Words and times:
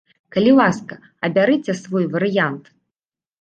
Калі 0.35 0.53
ласка, 0.59 0.97
абярыце 1.27 1.75
свой 1.83 2.09
варыянт. 2.17 2.73